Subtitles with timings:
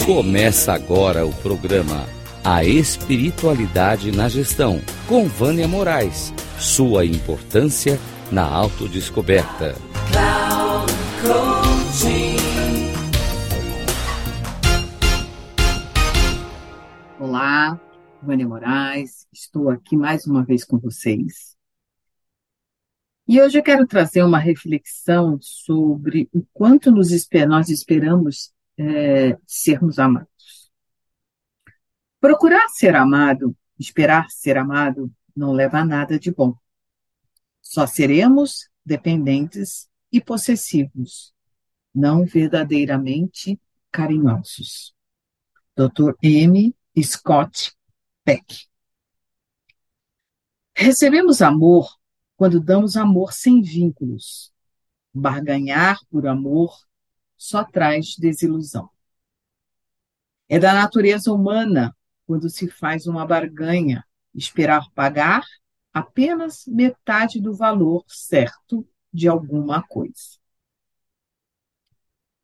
[0.00, 2.08] Começa agora o programa
[2.42, 6.34] A Espiritualidade na Gestão, com Vânia Moraes.
[6.58, 8.00] Sua importância
[8.32, 9.76] na autodescoberta.
[17.20, 17.80] Olá,
[18.20, 21.54] Vânia Moraes, estou aqui mais uma vez com vocês.
[23.28, 28.52] E hoje eu quero trazer uma reflexão sobre o quanto nos esper nós esperamos
[28.90, 30.70] é, sermos amados.
[32.20, 36.54] Procurar ser amado, esperar ser amado, não leva a nada de bom.
[37.60, 41.32] Só seremos dependentes e possessivos,
[41.94, 44.94] não verdadeiramente carinhosos.
[45.76, 46.14] Dr.
[46.22, 46.74] M.
[47.02, 47.72] Scott
[48.24, 48.66] Peck.
[50.74, 51.96] Recebemos amor
[52.36, 54.52] quando damos amor sem vínculos.
[55.14, 56.76] Barganhar por amor
[57.42, 58.88] só traz desilusão.
[60.48, 65.42] É da natureza humana, quando se faz uma barganha, esperar pagar
[65.92, 70.38] apenas metade do valor certo de alguma coisa.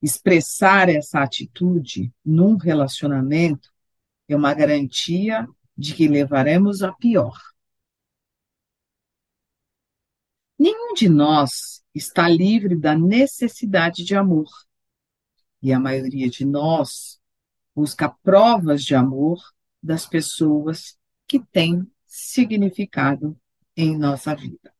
[0.00, 3.72] Expressar essa atitude num relacionamento
[4.28, 5.44] é uma garantia
[5.76, 7.36] de que levaremos a pior.
[10.56, 14.48] Nenhum de nós está livre da necessidade de amor
[15.64, 17.18] e a maioria de nós
[17.74, 19.42] busca provas de amor
[19.82, 23.34] das pessoas que têm significado
[23.74, 24.74] em nossa vida.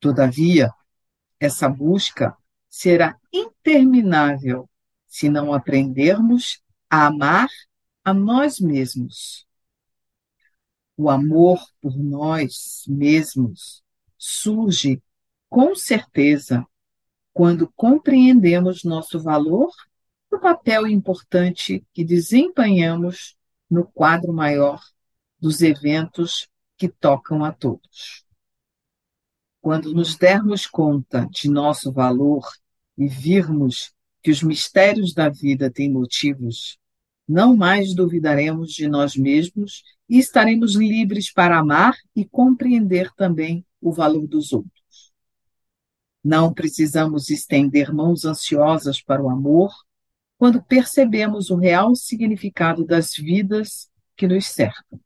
[0.00, 0.72] Todavia,
[1.38, 2.34] essa busca
[2.70, 4.68] será interminável
[5.06, 7.50] se não aprendermos a amar
[8.02, 9.46] a nós mesmos.
[10.96, 13.84] O amor por nós mesmos
[14.16, 15.02] surge,
[15.50, 16.66] com certeza,
[17.40, 19.70] quando compreendemos nosso valor
[20.30, 23.34] e o papel importante que desempenhamos
[23.70, 24.78] no quadro maior
[25.40, 28.26] dos eventos que tocam a todos.
[29.58, 32.46] Quando nos dermos conta de nosso valor
[32.98, 36.78] e virmos que os mistérios da vida têm motivos,
[37.26, 43.90] não mais duvidaremos de nós mesmos e estaremos livres para amar e compreender também o
[43.90, 44.79] valor dos outros.
[46.22, 49.72] Não precisamos estender mãos ansiosas para o amor
[50.36, 55.00] quando percebemos o real significado das vidas que nos cercam.